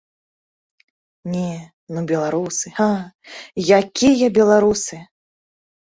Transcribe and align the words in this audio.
Не, 1.33 1.51
ну 1.95 1.99
беларусы, 2.13 2.67
а, 2.85 2.89
якія 3.79 4.27
беларусы! 4.39 4.95